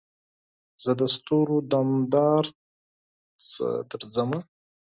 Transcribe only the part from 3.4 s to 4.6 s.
څخه درځمه